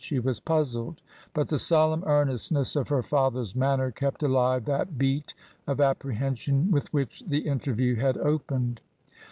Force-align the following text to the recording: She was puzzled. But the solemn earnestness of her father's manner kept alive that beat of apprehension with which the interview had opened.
She 0.03 0.17
was 0.17 0.39
puzzled. 0.39 0.99
But 1.31 1.49
the 1.49 1.59
solemn 1.59 2.03
earnestness 2.07 2.75
of 2.75 2.87
her 2.87 3.03
father's 3.03 3.55
manner 3.55 3.91
kept 3.91 4.23
alive 4.23 4.65
that 4.65 4.97
beat 4.97 5.35
of 5.67 5.79
apprehension 5.79 6.71
with 6.71 6.91
which 6.91 7.23
the 7.27 7.45
interview 7.47 7.97
had 7.97 8.17
opened. 8.17 8.81